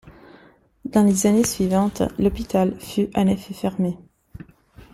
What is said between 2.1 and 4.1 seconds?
l'hôpital fut en effet fermé.